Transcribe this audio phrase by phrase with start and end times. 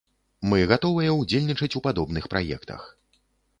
[0.53, 2.91] Мы гатовыя ўдзельнічаць у падобных праектах.